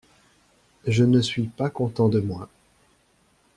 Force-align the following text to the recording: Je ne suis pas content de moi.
Je 0.87 1.03
ne 1.03 1.21
suis 1.21 1.43
pas 1.43 1.69
content 1.69 2.09
de 2.09 2.19
moi. 2.19 2.49